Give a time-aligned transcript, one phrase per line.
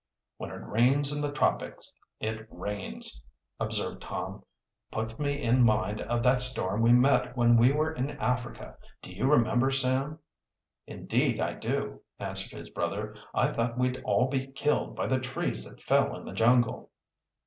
[0.37, 3.21] "When it rains in the tropics, it rains,"
[3.59, 4.43] observed Tom.
[4.89, 8.77] "Puts me in mind of that storm we met when we were in Africa.
[9.03, 10.17] Do you remember, Sam?"
[10.87, 13.15] "Indeed, I do," answered his brother.
[13.35, 16.89] "I thought we'd all be killed by the trees that fell in the jungle."